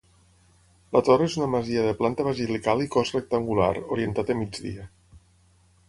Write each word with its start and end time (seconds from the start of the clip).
La 0.95 1.01
Tor 1.09 1.23
és 1.25 1.35
una 1.41 1.49
masia 1.57 1.83
de 1.89 1.91
planta 2.01 2.27
basilical 2.29 2.83
i 2.87 2.91
cos 2.97 3.15
rectangular, 3.19 3.71
orientat 3.97 4.33
a 4.37 4.41
migdia. 4.43 4.93